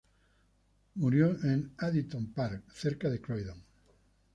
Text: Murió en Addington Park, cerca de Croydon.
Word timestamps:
Murió 0.95 1.29
en 1.43 1.75
Addington 1.77 2.33
Park, 2.33 2.63
cerca 2.73 3.07
de 3.07 3.21
Croydon. 3.21 3.63